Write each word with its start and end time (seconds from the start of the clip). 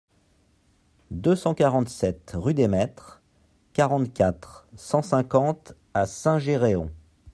deux 1.11 1.35
cent 1.35 1.53
quarante-sept 1.53 2.31
rue 2.33 2.55
des 2.55 2.67
Maîtres, 2.67 3.21
quarante-quatre, 3.73 4.67
cent 4.75 5.03
cinquante 5.03 5.75
à 5.93 6.07
Saint-Géréon 6.07 6.89